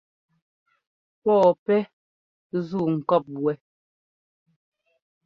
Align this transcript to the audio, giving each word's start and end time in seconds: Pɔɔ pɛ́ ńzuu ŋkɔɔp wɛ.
Pɔɔ 1.23 1.49
pɛ́ 1.65 1.79
ńzuu 2.55 2.85
ŋkɔɔp 2.97 3.25
wɛ. 3.43 3.53